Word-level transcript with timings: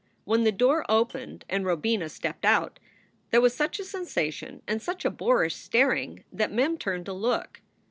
When 0.25 0.45
the 0.45 0.51
door 0.51 0.83
opened 0.89 1.45
and 1.47 1.63
Robina 1.63 2.09
stepped 2.09 2.43
out 2.43 2.79
there 3.29 3.39
was 3.39 3.53
such 3.53 3.79
a 3.79 3.83
sensation 3.83 4.63
and 4.67 4.81
such 4.81 5.05
a 5.05 5.11
boorish 5.11 5.55
staring 5.57 6.23
that 6.33 6.51
Mem 6.51 6.79
turned 6.79 7.05
to 7.05 7.13
look. 7.13 7.61